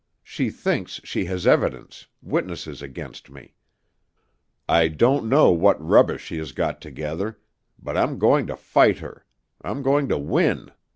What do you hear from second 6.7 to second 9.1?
together. But I'm going to fight